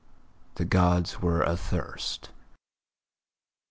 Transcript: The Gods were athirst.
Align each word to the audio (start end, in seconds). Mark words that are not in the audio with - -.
The 0.55 0.65
Gods 0.65 1.21
were 1.21 1.45
athirst. 1.45 2.29